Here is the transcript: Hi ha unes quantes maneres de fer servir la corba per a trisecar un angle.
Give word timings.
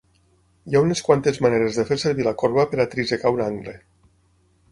Hi 0.69 0.77
ha 0.77 0.79
unes 0.85 1.01
quantes 1.09 1.37
maneres 1.45 1.77
de 1.79 1.85
fer 1.91 1.99
servir 2.05 2.25
la 2.29 2.33
corba 2.43 2.65
per 2.73 2.79
a 2.81 2.87
trisecar 2.95 3.35
un 3.37 3.45
angle. 3.51 3.77